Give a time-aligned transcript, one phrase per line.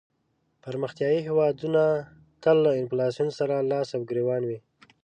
[0.63, 1.83] پرمختیایې هېوادونه
[2.43, 4.59] تل له انفلاسیون سره لاس او ګریوان وي.